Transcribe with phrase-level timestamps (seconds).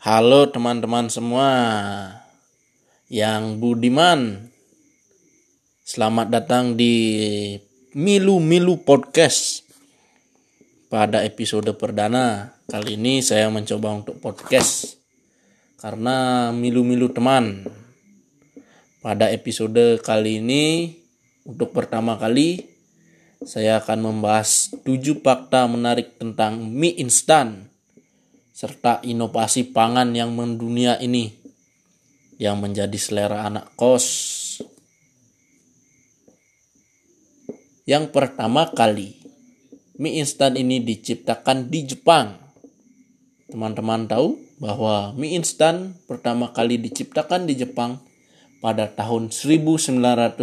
[0.00, 1.52] Halo teman-teman semua
[3.12, 4.48] yang budiman.
[5.84, 6.96] Selamat datang di
[7.92, 9.68] Milu Milu Podcast.
[10.88, 14.96] Pada episode perdana kali ini saya mencoba untuk podcast
[15.76, 17.68] karena Milu Milu teman.
[19.04, 20.96] Pada episode kali ini
[21.44, 22.72] untuk pertama kali
[23.44, 27.69] saya akan membahas 7 fakta menarik tentang mie instan
[28.60, 31.32] serta inovasi pangan yang mendunia ini
[32.36, 34.04] yang menjadi selera anak kos.
[37.88, 39.16] Yang pertama kali,
[39.96, 42.36] mie instan ini diciptakan di Jepang.
[43.48, 47.96] Teman-teman tahu bahwa mie instan pertama kali diciptakan di Jepang
[48.60, 50.36] pada tahun 1958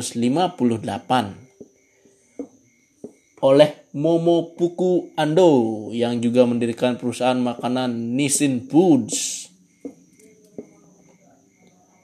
[3.46, 9.50] oleh Momopuku Ando yang juga mendirikan perusahaan makanan Nissin Foods.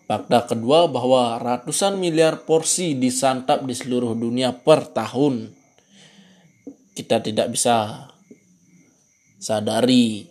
[0.09, 5.54] Fakta kedua bahwa ratusan miliar porsi disantap di seluruh dunia per tahun.
[6.98, 8.10] Kita tidak bisa
[9.38, 10.26] sadari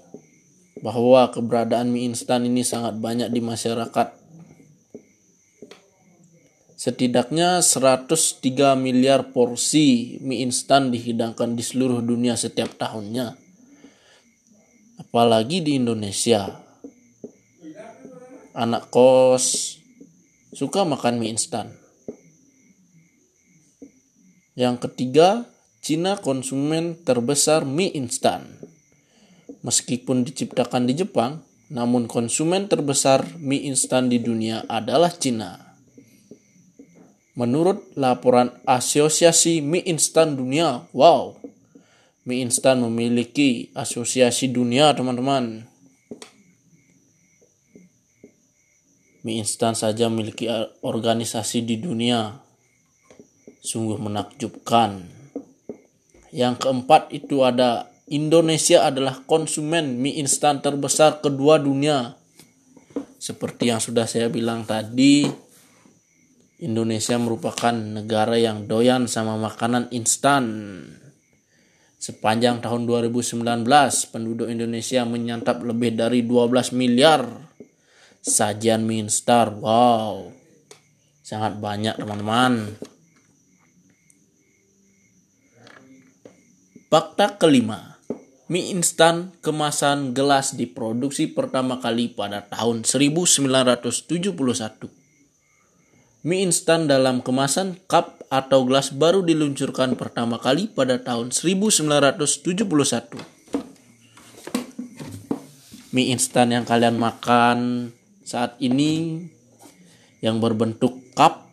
[0.83, 4.22] bahwa keberadaan mie instan ini sangat banyak di masyarakat
[6.83, 13.39] Setidaknya 103 miliar porsi mie instan dihidangkan di seluruh dunia setiap tahunnya.
[14.98, 16.50] Apalagi di Indonesia.
[18.58, 19.78] Anak kos
[20.50, 21.70] suka makan mie instan.
[24.58, 25.46] Yang ketiga,
[25.86, 28.58] Cina konsumen terbesar mie instan.
[29.62, 35.61] Meskipun diciptakan di Jepang, namun konsumen terbesar mie instan di dunia adalah Cina.
[37.33, 41.33] Menurut laporan Asosiasi Mie Instan Dunia, wow,
[42.22, 45.66] mie instan memiliki asosiasi dunia, teman-teman.
[49.22, 50.47] Mie instan saja memiliki
[50.83, 52.42] organisasi di dunia.
[53.62, 55.07] Sungguh menakjubkan.
[56.34, 62.18] Yang keempat itu ada Indonesia adalah konsumen mie instan terbesar kedua dunia.
[63.23, 65.30] Seperti yang sudah saya bilang tadi,
[66.62, 70.78] Indonesia merupakan negara yang doyan sama makanan instan.
[71.98, 73.42] Sepanjang tahun 2019,
[74.14, 77.27] penduduk Indonesia menyantap lebih dari 12 miliar
[78.22, 79.58] sajian mie instan.
[79.58, 80.30] Wow,
[81.27, 82.78] sangat banyak teman-teman.
[86.86, 87.98] Fakta kelima,
[88.46, 95.02] mie instan kemasan gelas diproduksi pertama kali pada tahun 1971.
[96.22, 102.22] Mie instan dalam kemasan cup atau gelas baru diluncurkan pertama kali pada tahun 1971.
[105.90, 107.90] Mie instan yang kalian makan
[108.22, 109.27] saat ini
[110.22, 111.50] yang berbentuk cup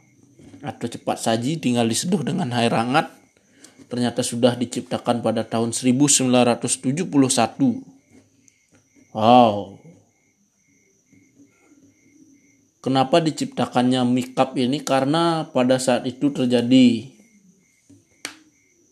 [0.61, 3.09] atau cepat saji tinggal diseduh dengan air hangat
[3.89, 7.09] ternyata sudah diciptakan pada tahun 1971.
[9.17, 9.78] Wow,
[12.79, 14.79] Kenapa diciptakannya mikap ini?
[14.79, 17.11] Karena pada saat itu terjadi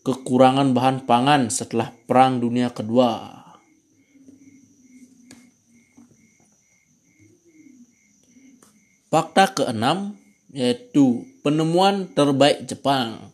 [0.04, 3.32] kekurangan bahan pangan setelah Perang Dunia Kedua.
[9.08, 10.20] Fakta keenam
[10.52, 13.32] yaitu penemuan terbaik Jepang.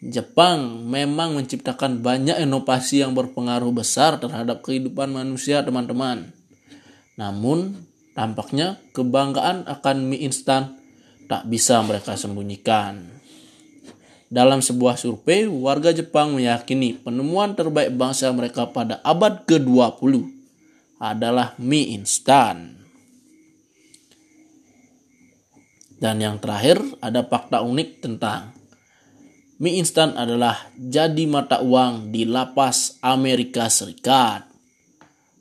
[0.00, 6.32] Jepang memang menciptakan banyak inovasi yang berpengaruh besar terhadap kehidupan manusia, teman-teman.
[7.16, 7.80] Namun,
[8.16, 10.80] Tampaknya kebanggaan akan mie instan
[11.28, 13.12] tak bisa mereka sembunyikan.
[14.32, 20.32] Dalam sebuah survei, warga Jepang meyakini penemuan terbaik bangsa mereka pada abad ke-20
[20.96, 22.80] adalah mie instan.
[26.00, 28.56] Dan yang terakhir, ada fakta unik tentang
[29.60, 34.48] mie instan adalah jadi mata uang di lapas Amerika Serikat.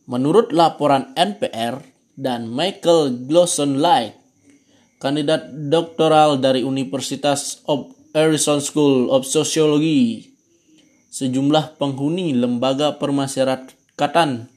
[0.05, 4.15] Menurut laporan NPR, dan Michael Glosson Light,
[4.99, 10.31] kandidat doktoral dari Universitas of Arizona School of Sociology.
[11.11, 14.51] Sejumlah penghuni lembaga permasyarakatan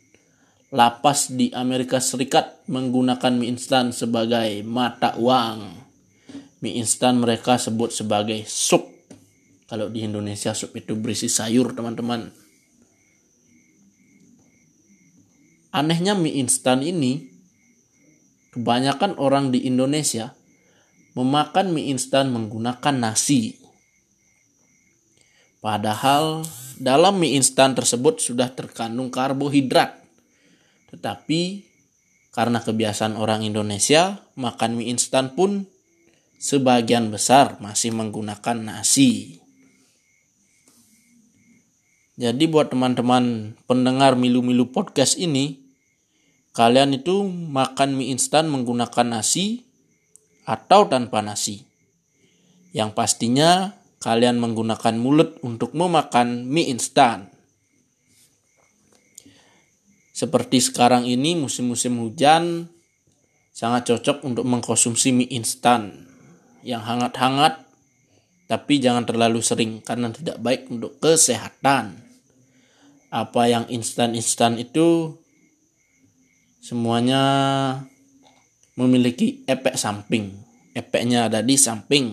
[0.74, 5.86] lapas di Amerika Serikat menggunakan mie instan sebagai mata uang.
[6.58, 8.86] Mie instan mereka sebut sebagai sup.
[9.70, 12.30] Kalau di Indonesia sup itu berisi sayur, teman-teman.
[15.70, 17.37] Anehnya mie instan ini
[18.58, 20.34] kebanyakan orang di Indonesia
[21.14, 23.54] memakan mie instan menggunakan nasi.
[25.62, 26.42] Padahal
[26.82, 30.02] dalam mie instan tersebut sudah terkandung karbohidrat.
[30.90, 31.70] Tetapi
[32.28, 35.66] Karena kebiasaan orang Indonesia, makan mie instan pun
[36.38, 39.42] sebagian besar masih menggunakan nasi.
[42.14, 45.67] Jadi buat teman-teman pendengar milu-milu podcast ini,
[46.58, 49.62] kalian itu makan mie instan menggunakan nasi
[50.42, 51.62] atau tanpa nasi.
[52.74, 57.30] Yang pastinya kalian menggunakan mulut untuk memakan mie instan.
[60.10, 62.66] Seperti sekarang ini musim-musim hujan
[63.54, 66.10] sangat cocok untuk mengkonsumsi mie instan
[66.66, 67.70] yang hangat-hangat
[68.50, 72.02] tapi jangan terlalu sering karena tidak baik untuk kesehatan.
[73.14, 75.20] Apa yang instan-instan itu
[76.68, 77.24] semuanya
[78.76, 80.36] memiliki efek samping.
[80.76, 82.12] Efeknya ada di samping.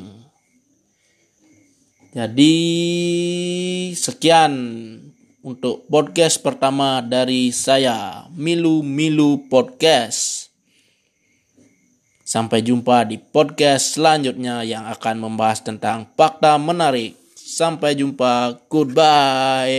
[2.15, 2.55] Jadi
[3.91, 4.55] sekian
[5.43, 10.47] untuk podcast pertama dari saya, Milu Milu Podcast.
[12.23, 17.19] Sampai jumpa di podcast selanjutnya yang akan membahas tentang fakta menarik.
[17.35, 19.75] Sampai jumpa, goodbye.